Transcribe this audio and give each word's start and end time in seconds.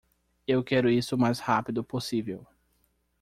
Eu 0.47 0.63
quero 0.63 0.89
isso 0.89 1.15
o 1.15 1.17
mais 1.19 1.37
rápido 1.39 1.83
possível. 1.83 2.47